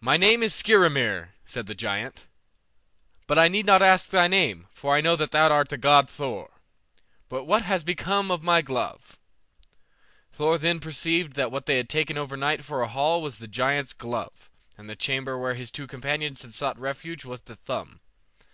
[0.00, 2.26] "My name is Skrymir," said the giant,
[3.26, 6.08] "but I need not ask thy name, for I know that thou art the god
[6.08, 6.50] Thor.
[7.28, 9.18] But what has become of my glove?"
[10.32, 13.92] Thor then perceived that what they had taken overnight for a hall was the giant's
[13.92, 18.00] glove, and the chamber where his two companions had sought refuge was the thumb.